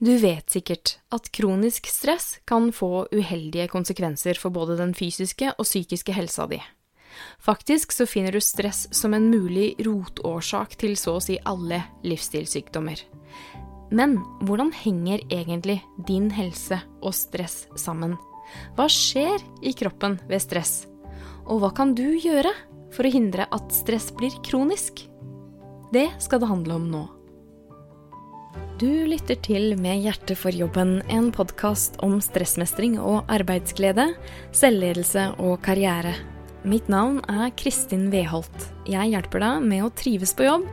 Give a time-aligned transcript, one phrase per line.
[0.00, 5.66] Du vet sikkert at kronisk stress kan få uheldige konsekvenser for både den fysiske og
[5.66, 6.56] psykiske helsa di.
[7.44, 13.02] Faktisk så finner du stress som en mulig rotårsak til så å si alle livsstilssykdommer.
[13.92, 14.16] Men
[14.48, 18.16] hvordan henger egentlig din helse og stress sammen?
[18.78, 20.86] Hva skjer i kroppen ved stress?
[21.44, 22.56] Og hva kan du gjøre
[22.94, 25.04] for å hindre at stress blir kronisk?
[25.92, 27.08] Det skal det handle om nå.
[28.80, 34.06] Du lytter til Med hjertet for jobben, en podkast om stressmestring og arbeidsglede,
[34.56, 36.14] selvledelse og karriere.
[36.64, 38.64] Mitt navn er Kristin Weholt.
[38.88, 40.64] Jeg hjelper deg med å trives på jobb,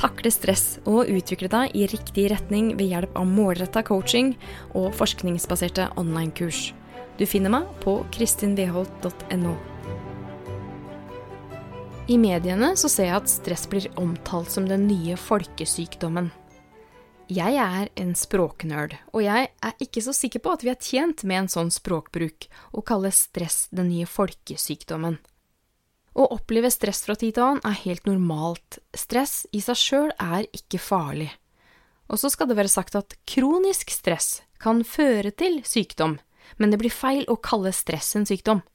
[0.00, 4.32] takle stress og utvikle deg i riktig retning ved hjelp av målretta coaching
[4.72, 6.70] og forskningsbaserte online-kurs.
[7.20, 9.56] Du finner meg på kristinweholt.no.
[12.08, 16.32] I mediene så ser jeg at stress blir omtalt som den nye folkesykdommen.
[17.30, 21.22] Jeg er en språknerd, og jeg er ikke så sikker på at vi er tjent
[21.22, 25.20] med en sånn språkbruk, å kalle stress den nye folkesykdommen.
[26.18, 30.48] Å oppleve stress fra tid til annen er helt normalt, stress i seg sjøl er
[30.50, 31.30] ikke farlig.
[32.10, 36.18] Og så skal det være sagt at kronisk stress kan føre til sykdom,
[36.58, 38.66] men det blir feil å kalle stress en sykdom.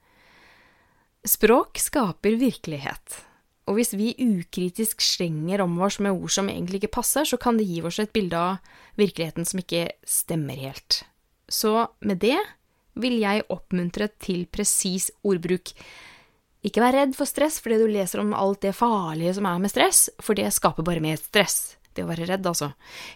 [1.27, 3.19] Språk skaper virkelighet.
[3.65, 7.57] Og hvis vi ukritisk slenger om oss med ord som egentlig ikke passer, så kan
[7.57, 11.01] det gi oss et bilde av virkeligheten som ikke stemmer helt.
[11.49, 12.37] Så med det
[13.01, 15.73] vil jeg oppmuntre til presis ordbruk.
[16.65, 19.73] Ikke vær redd for stress fordi du leser om alt det farlige som er med
[19.73, 21.75] stress, for det skaper bare mer stress.
[21.95, 22.73] Det å være redd, altså.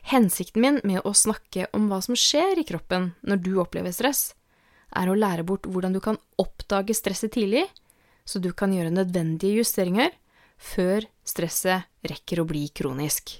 [0.08, 4.32] Hensikten min med å snakke om hva som skjer i kroppen når du opplever stress,
[4.96, 7.66] er å lære bort hvordan du kan oppdage stresset tidlig,
[8.26, 10.14] så du kan gjøre nødvendige justeringer
[10.60, 13.40] før stresset rekker å bli kronisk.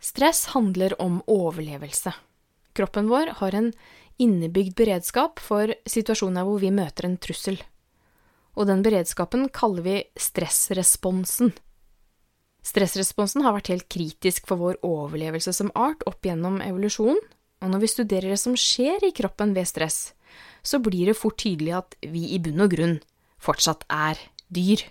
[0.00, 2.14] Stress handler om overlevelse.
[2.78, 3.72] Kroppen vår har en
[4.22, 7.58] innebygd beredskap for situasjoner hvor vi møter en trussel.
[8.58, 11.52] Og den beredskapen kaller vi stressresponsen.
[12.66, 17.20] Stressresponsen har vært helt kritisk for vår overlevelse som art opp gjennom evolusjonen,
[17.58, 20.12] og når vi studerer det som skjer i kroppen ved stress,
[20.62, 22.98] så blir det fort tydelig at vi i bunn og grunn
[23.42, 24.20] fortsatt er
[24.54, 24.84] dyr.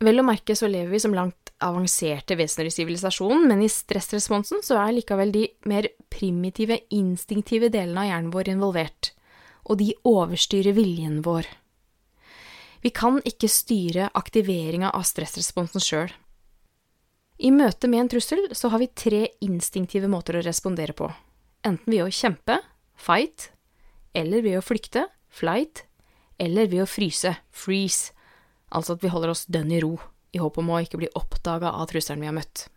[0.00, 4.62] Vel å merke så lever vi som langt avanserte vesener i sivilisasjonen, men i stressresponsen
[4.64, 9.10] så er likevel de mer primitive, instinktive delene av hjernen vår involvert,
[9.68, 11.48] og de overstyrer viljen vår.
[12.80, 16.14] Vi kan ikke styre aktiveringa av stressresponsen sjøl.
[17.40, 21.10] I møte med en trussel så har vi tre instinktive måter å respondere på,
[21.64, 22.56] enten ved å kjempe,
[22.96, 23.50] fight,
[24.16, 25.84] eller ved å flykte, flight,
[26.40, 28.16] eller ved å fryse, freeze,
[28.70, 29.96] altså at vi holder oss dønn i ro,
[30.32, 32.68] i håp om å ikke bli oppdaga av trusselen vi har møtt.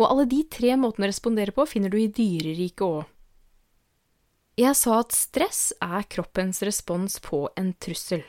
[0.00, 3.04] Og alle de tre måtene å respondere på finner du i dyreriket òg.
[4.58, 8.24] Jeg sa at stress er kroppens respons på en trussel.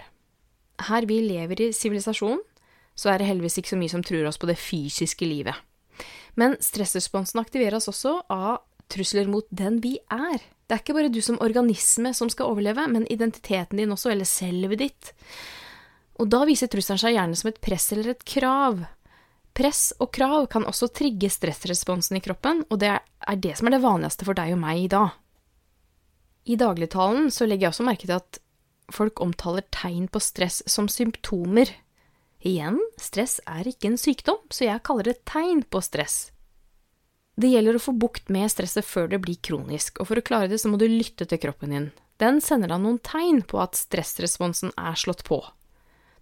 [0.85, 2.43] Her vi lever i sivilisasjonen,
[2.93, 5.55] så er det heldigvis ikke så mye som truer oss på det fysiske livet.
[6.37, 8.59] Men stressresponsen aktiveres også av
[8.91, 10.43] trusler mot den vi er.
[10.67, 14.29] Det er ikke bare du som organisme som skal overleve, men identiteten din også, eller
[14.29, 15.11] selvet ditt.
[16.19, 18.83] Og da viser trusselen seg gjerne som et press eller et krav.
[19.55, 23.77] Press og krav kan også trigge stressresponsen i kroppen, og det er det som er
[23.77, 25.15] det vanligste for deg og meg i dag.
[26.49, 28.39] I dagligtalen så legger jeg også merke til at
[28.93, 31.71] folk omtaler tegn på stress som symptomer.
[32.39, 36.29] Igjen, stress er ikke en sykdom, så jeg kaller det tegn på stress.
[37.39, 40.49] Det gjelder å få bukt med stresset før det blir kronisk, og for å klare
[40.51, 41.91] det så må du lytte til kroppen din.
[42.19, 45.39] Den sender deg noen tegn på at stressresponsen er slått på.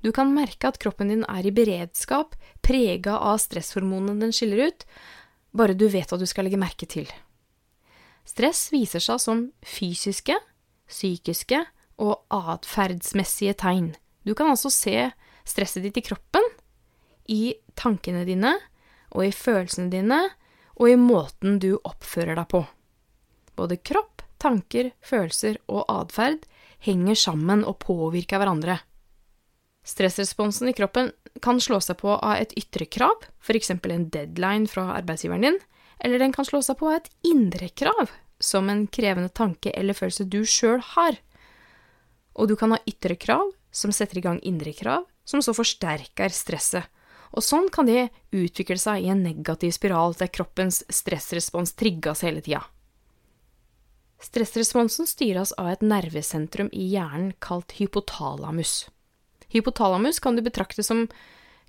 [0.05, 4.85] Du kan merke at kroppen din er i beredskap, prega av stresshormonene den skiller ut,
[5.57, 7.09] bare du vet hva du skal legge merke til.
[8.27, 10.35] Stress viser seg som fysiske,
[10.87, 11.63] psykiske
[12.03, 13.93] og atferdsmessige tegn.
[14.27, 15.09] Du kan altså se
[15.47, 16.43] stresset ditt i kroppen,
[17.27, 18.53] i tankene dine
[19.15, 20.19] og i følelsene dine
[20.77, 22.61] og i måten du oppfører deg på.
[23.57, 26.45] Både kropp, tanker, følelser og atferd
[26.83, 28.77] henger sammen og påvirker hverandre.
[29.87, 31.11] Stressresponsen i kroppen
[31.41, 33.71] kan slå seg på av et ytre krav, f.eks.
[33.71, 35.59] en deadline fra arbeidsgiveren din,
[36.03, 39.97] eller den kan slå seg på av et indre krav, som en krevende tanke eller
[39.97, 41.17] følelse du sjøl har.
[42.35, 46.35] Og du kan ha ytre krav som setter i gang indre krav, som så forsterker
[46.35, 46.83] stresset.
[47.35, 52.43] Og sånn kan det utvikle seg i en negativ spiral der kroppens stressrespons trigges hele
[52.43, 52.63] tida.
[54.23, 58.87] Stressresponsen styres av et nervesentrum i hjernen kalt hypotalamus.
[59.53, 61.07] Hypotalamus kan du betrakte som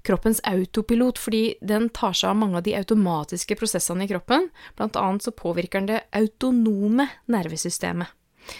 [0.02, 4.48] kroppens autopilot, fordi den tar seg av mange av de automatiske prosessene i kroppen.
[4.78, 8.08] Blant annet så påvirker den det autonome nervesystemet,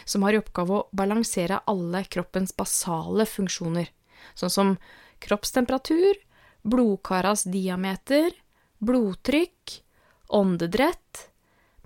[0.05, 3.91] som har i oppgave å balansere alle kroppens basale funksjoner,
[4.35, 4.75] sånn som
[5.25, 6.19] kroppstemperatur,
[6.67, 8.31] blodkaras diameter,
[8.79, 9.81] blodtrykk,
[10.29, 11.29] åndedrett,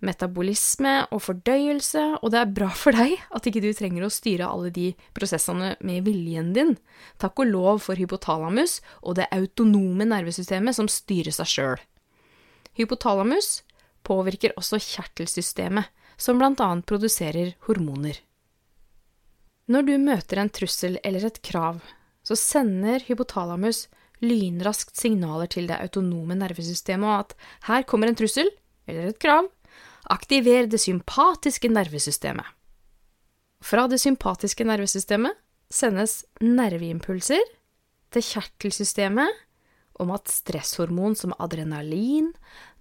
[0.02, 4.49] metabolisme og fordøyelse, og det er bra for deg at ikke du trenger å styre
[4.50, 6.75] alle de prosessene med viljen din.
[7.22, 11.84] Takk og lov for hypotalamus og det autonome nervesystemet som styrer seg sjøl.
[12.78, 13.62] Hypotalamus
[14.02, 18.19] påvirker også kjertelsystemet, som annet produserer hormoner.
[19.70, 21.81] Når du møter en trussel eller et krav,
[22.22, 23.87] så sender hypotalamus
[24.22, 27.34] lynraskt signaler til det autonome nervesystemet at
[27.69, 28.50] her kommer en trussel
[28.87, 29.49] eller et krav,
[30.12, 32.44] Aktiver det sympatiske nervesystemet.
[33.64, 35.38] Fra det sympatiske nervesystemet
[35.73, 37.41] sendes nerveimpulser
[38.12, 39.38] til kjertelsystemet
[40.03, 42.29] om at stresshormon som adrenalin,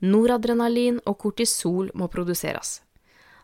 [0.04, 2.82] noradrenalin og kortisol må produseres.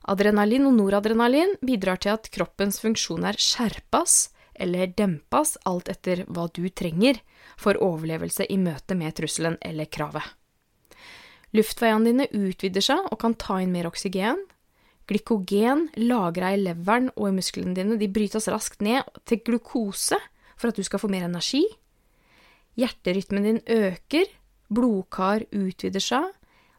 [0.08, 4.18] Adrenalin og noradrenalin bidrar til at kroppens funksjoner skjerpes
[4.58, 7.22] eller dempes alt etter hva du trenger
[7.56, 10.26] for overlevelse i møte med trusselen eller kravet.
[11.56, 14.40] Luftveiene dine utvider seg og kan ta inn mer oksygen.
[15.08, 20.20] Glykogen lagra i leveren og i musklene dine de brytes raskt ned til glukose
[20.58, 21.64] for at du skal få mer energi.
[22.78, 24.28] Hjerterytmen din øker,
[24.68, 26.28] blodkar utvider seg,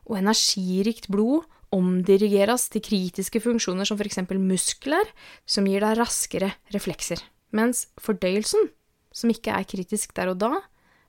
[0.09, 4.23] og energirikt blod omdirigeres til kritiske funksjoner som f.eks.
[4.37, 5.11] muskler,
[5.45, 7.21] som gir deg raskere reflekser,
[7.53, 8.71] mens fordøyelsen,
[9.13, 10.53] som ikke er kritisk der og da,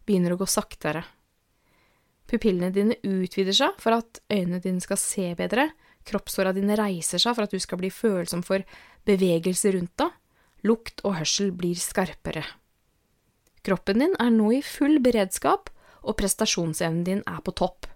[0.08, 1.04] begynner å gå saktere.
[2.30, 5.70] Pupillene dine utvider seg for at øynene dine skal se bedre,
[6.06, 8.66] kroppshåra dine reiser seg for at du skal bli følsom for
[9.10, 10.14] bevegelse rundt deg,
[10.70, 12.46] lukt og hørsel blir skarpere.
[13.66, 17.90] Kroppen din er nå i full beredskap, og prestasjonsevnen din er på topp.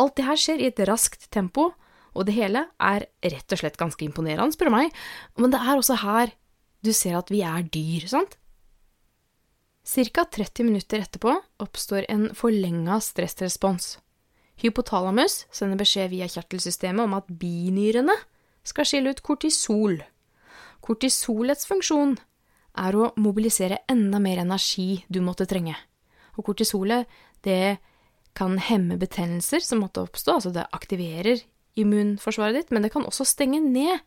[0.00, 1.70] Alt det her skjer i et raskt tempo,
[2.16, 4.96] og det hele er rett og slett ganske imponerende, spør du meg,
[5.36, 6.32] men det er også her
[6.84, 8.36] du ser at vi er dyr, sant?
[9.86, 11.30] Ca 30 minutter etterpå
[11.62, 13.98] oppstår en forlenga stressrespons.
[14.58, 18.16] Hypotalamus sender beskjed via kjertelsystemet om at binyrene
[18.66, 20.00] skal skille ut kortisol.
[20.82, 22.16] Kortisolets funksjon
[22.82, 25.76] er å mobilisere enda mer energi du måtte trenge.
[26.34, 27.06] Og kortisolet,
[27.46, 27.78] det
[28.36, 31.46] kan hemme betennelser som måtte oppstå, altså det aktiverer
[31.78, 34.02] immunforsvaret ditt, men det kan også stenge ned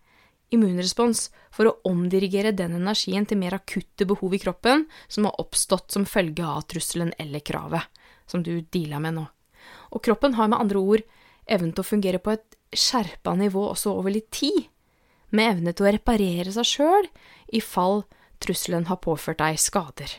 [0.55, 5.93] immunrespons for å omdirigere den energien til mer akutte behov i kroppen som har oppstått
[5.93, 9.25] som følge av trusselen eller kravet som du deala med nå.
[9.93, 11.05] Og kroppen har med andre ord
[11.49, 14.67] evnen til å fungere på et skjerpa nivå også over litt tid,
[15.33, 17.07] med evne til å reparere seg sjøl
[17.53, 18.03] i fall
[18.41, 20.11] trusselen har påført deg skader.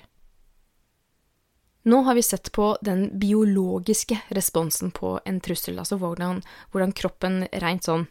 [1.91, 7.47] Nå har vi sett på den biologiske responsen på en trussel, altså hvordan, hvordan kroppen
[7.63, 8.05] rent sånn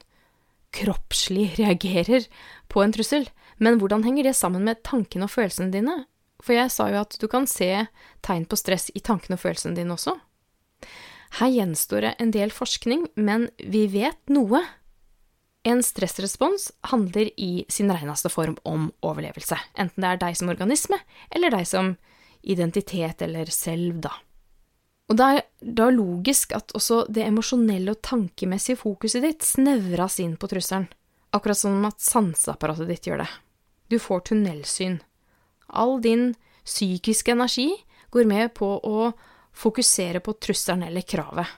[0.76, 2.26] kroppslig reagerer
[2.70, 3.28] på en trussel,
[3.58, 5.96] men hvordan henger det sammen med tankene og følelsene dine?
[6.44, 7.70] For jeg sa jo at du kan se
[8.26, 10.16] tegn på stress i tankene og følelsene dine også.
[11.40, 14.64] Her gjenstår det en del forskning, men vi vet noe.
[15.68, 20.98] En stressrespons handler i sin reneste form om overlevelse, enten det er deg som organisme,
[21.36, 21.94] eller deg som
[22.42, 24.16] identitet eller selv, da.
[25.10, 30.36] Og det er da logisk at også det emosjonelle og tankemessige fokuset ditt snevras inn
[30.38, 30.86] på trusselen,
[31.34, 33.30] akkurat som at sanseapparatet ditt gjør det.
[33.90, 35.00] Du får tunnelsyn.
[35.74, 37.72] All din psykiske energi
[38.14, 39.10] går med på å
[39.58, 41.58] fokusere på trusselen eller kravet.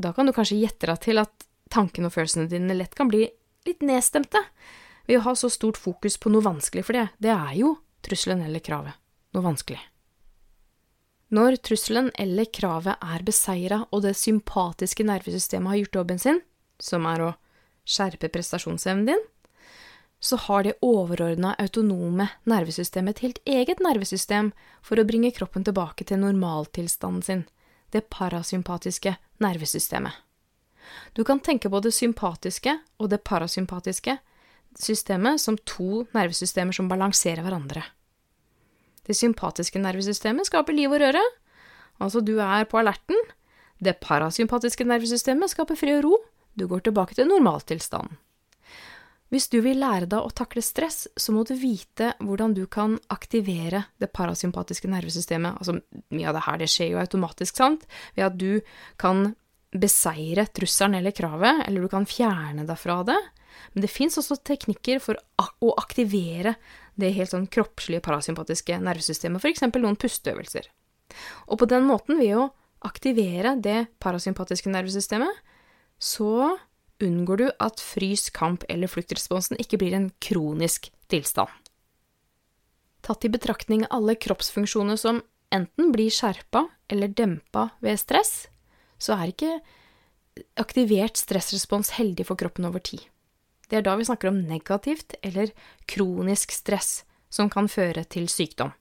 [0.00, 3.26] Da kan du kanskje gjette deg til at tankene og følelsene dine lett kan bli
[3.68, 4.42] litt nedstemte
[5.06, 8.42] ved å ha så stort fokus på noe vanskelig, for det, det er jo trusselen
[8.46, 8.98] eller kravet.
[9.36, 9.82] Noe vanskelig.
[11.30, 16.40] Når trusselen eller kravet er beseira og det sympatiske nervesystemet har gjort jobben sin,
[16.82, 17.34] som er å
[17.86, 19.22] skjerpe prestasjonsevnen din,
[20.20, 24.50] så har det overordna autonome nervesystemet et helt eget nervesystem
[24.84, 27.46] for å bringe kroppen tilbake til normaltilstanden sin,
[27.94, 30.12] det parasympatiske nervesystemet.
[31.14, 34.18] Du kan tenke på det sympatiske og det parasympatiske
[34.78, 37.86] systemet som to nervesystemer som balanserer hverandre.
[39.06, 41.22] Det sympatiske nervesystemet skaper liv og røre.
[42.00, 43.16] Altså, du er på alerten.
[43.80, 46.18] Det parasympatiske nervesystemet skaper fred og ro.
[46.58, 48.18] Du går tilbake til normaltilstanden.
[49.30, 52.96] Hvis du vil lære deg å takle stress, så må du vite hvordan du kan
[53.14, 55.60] aktivere det parasympatiske nervesystemet.
[55.62, 55.76] Altså,
[56.10, 58.58] mye av det her det skjer jo automatisk, sant, ved at du
[58.98, 59.28] kan
[59.70, 63.20] beseire trusselen eller kravet, eller du kan fjerne deg fra det.
[63.70, 66.56] Men det fins også teknikker for å aktivere
[66.98, 69.66] det helt sånn kroppslige parasympatiske nervesystemet, f.eks.
[69.76, 70.68] noen pusteøvelser.
[71.50, 72.50] Og på den måten, ved å
[72.86, 75.42] aktivere det parasympatiske nervesystemet,
[76.00, 76.56] så
[77.00, 81.50] unngår du at frys, kamp eller fluktresponsen ikke blir en kronisk tilstand.
[83.04, 85.22] Tatt i betraktning alle kroppsfunksjoner som
[85.54, 88.48] enten blir skjerpa eller dempa ved stress,
[89.00, 89.54] så er ikke
[90.60, 93.02] aktivert stressrespons heldig for kroppen over tid.
[93.70, 95.52] Det er da vi snakker om negativt eller
[95.90, 98.72] kronisk stress som kan føre til sykdom.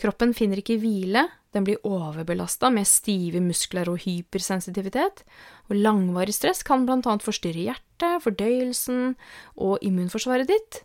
[0.00, 5.24] Kroppen finner ikke hvile, den blir overbelasta med stive muskler og hypersensitivitet,
[5.68, 9.18] og langvarig stress kan annet forstyrre hjertet, fordøyelsen
[9.60, 10.80] og immunforsvaret ditt,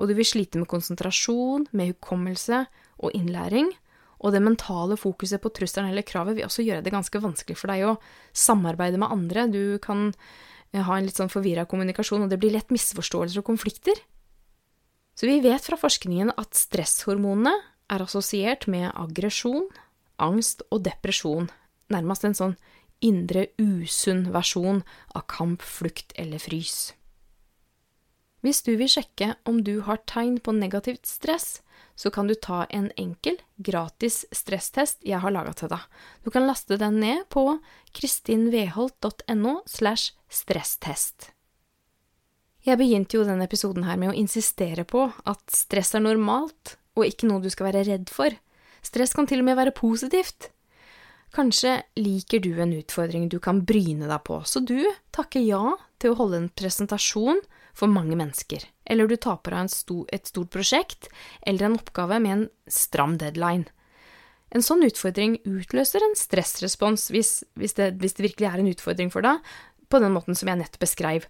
[0.00, 2.64] og du vil slite med konsentrasjon, med hukommelse
[3.04, 3.68] og innlæring,
[4.24, 7.68] og det mentale fokuset på trusselen eller kravet vil også gjøre det ganske vanskelig for
[7.68, 7.98] deg å
[8.32, 10.14] samarbeide med andre, du kan
[10.82, 13.98] ha en litt sånn forvirra kommunikasjon, og det blir lett misforståelser og konflikter.
[15.14, 17.54] Så vi vet fra forskningen at stresshormonene
[17.94, 19.68] er assosiert med aggresjon,
[20.18, 21.50] angst og depresjon,
[21.92, 22.56] nærmest en sånn
[23.04, 24.82] indre usunn versjon
[25.14, 26.94] av kamp, flukt eller frys.
[28.44, 31.62] Hvis du vil sjekke om du har tegn på negativt stress,
[31.96, 35.80] så kan du ta en enkel, gratis stresstest jeg har laga til deg.
[36.26, 37.46] Du kan laste den ned på
[37.96, 41.30] kristinveholt.no slash stresstest.
[42.64, 47.08] Jeg begynte jo denne episoden her med å insistere på at stress er normalt, og
[47.08, 48.32] ikke noe du skal være redd for.
[48.84, 50.50] Stress kan til og med være positivt.
[51.34, 54.78] Kanskje liker du en utfordring du kan bryne deg på, så du
[55.16, 57.40] takker ja til å holde en presentasjon
[57.74, 59.72] for mange mennesker, eller du tar på deg
[60.14, 61.08] et stort prosjekt
[61.42, 63.66] eller en oppgave med en stram deadline.
[64.54, 69.10] En sånn utfordring utløser en stressrespons hvis, hvis, det, hvis det virkelig er en utfordring
[69.10, 69.42] for deg,
[69.90, 71.26] på den måten som jeg nettopp beskrev.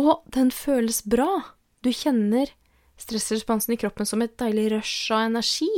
[0.00, 1.28] Og den føles bra.
[1.84, 2.48] Du kjenner
[3.00, 5.70] stressresponsen i kroppen som et deilig rush av energi.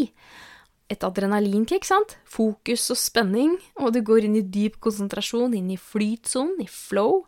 [0.86, 2.14] Et adrenalinkick, sant?
[2.30, 7.24] Fokus og spenning, og du går inn i dyp konsentrasjon, inn i flytsonen, i flow.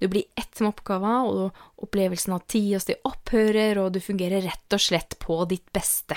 [0.00, 4.46] Du blir ett med oppgava, og opplevelsen av tid og sted opphører, og du fungerer
[4.46, 6.16] rett og slett på ditt beste.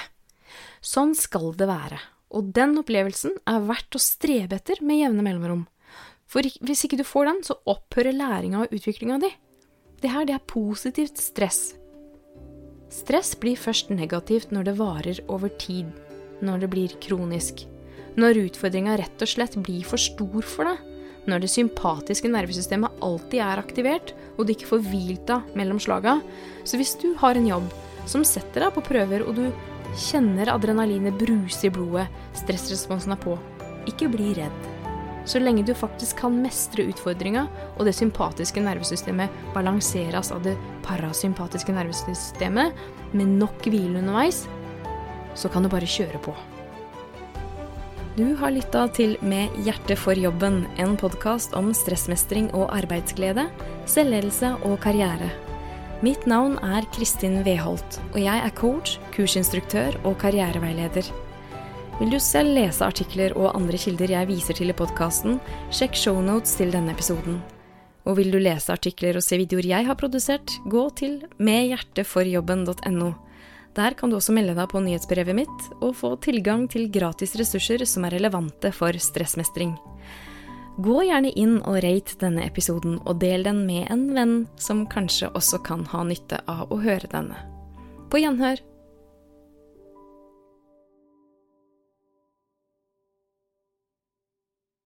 [0.83, 1.99] Sånn skal det være,
[2.33, 5.65] og den opplevelsen er verdt å strebe etter med jevne mellomrom.
[6.29, 9.29] For hvis ikke du får den, så opphører læringa og utviklinga di.
[10.01, 11.75] Det her, det er positivt stress.
[12.93, 15.91] Stress blir først negativt når det varer over tid,
[16.45, 17.65] når det blir kronisk.
[18.19, 20.92] Når utfordringa rett og slett blir for stor for deg.
[21.29, 26.17] Når det sympatiske nervesystemet alltid er aktivert, og du ikke får hvilt deg mellom slaga.
[26.67, 27.69] Så hvis du har en jobb
[28.09, 29.45] som setter deg på prøver, og du
[30.09, 33.37] kjenner adrenalinet bruse i blodet, stressresponsen er på,
[33.87, 34.69] ikke bli redd.
[35.23, 37.45] Så lenge du faktisk kan mestre utfordringa,
[37.77, 42.83] og det sympatiske nervesystemet balanseres av det parasympatiske nervesystemet
[43.15, 44.43] med nok hvile underveis,
[45.39, 46.35] så kan du bare kjøre på.
[48.13, 53.47] Du har lytta til Med hjertet for jobben, en podkast om stressmestring og arbeidsglede,
[53.89, 55.31] selvledelse og karriere.
[56.05, 61.09] Mitt navn er Kristin Weholt, og jeg er coach, kursinstruktør og karriereveileder.
[62.03, 65.41] Vil du selv lese artikler og andre kilder jeg viser til i podkasten,
[65.73, 67.41] sjekk shownotes til denne episoden.
[68.05, 73.13] Og vil du lese artikler og se videoer jeg har produsert, gå til medhjerteforjobben.no.
[73.73, 77.85] Der kan du også melde deg på nyhetsbrevet mitt og få tilgang til gratis ressurser
[77.89, 79.73] som er relevante for stressmestring.
[80.83, 85.29] Gå gjerne inn og rate denne episoden, og del den med en venn som kanskje
[85.37, 87.37] også kan ha nytte av å høre denne.
[88.09, 88.61] På gjenhør!